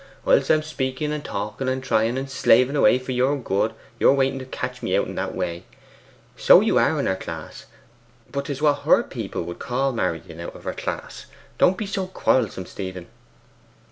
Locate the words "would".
9.43-9.59